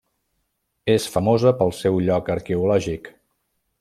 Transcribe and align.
És 0.93 1.05
famosa 1.15 1.53
pel 1.59 1.73
seu 1.81 1.99
lloc 2.07 2.33
arqueològic. 2.37 3.13